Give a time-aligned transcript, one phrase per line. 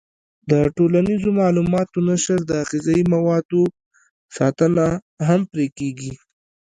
[0.51, 3.63] د ټولنیزو معلوماتو نشر او د غذایي موادو
[4.37, 4.85] ساتنه
[5.27, 6.13] هم پرې کېږي.